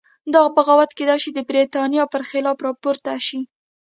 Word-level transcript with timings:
دا 0.33 0.41
بغاوت 0.55 0.91
کېدای 0.97 1.19
شي 1.23 1.29
د 1.33 1.39
برتانیې 1.49 2.03
په 2.13 2.17
خلاف 2.29 2.57
راپورته 2.67 3.11
شي. 3.27 3.39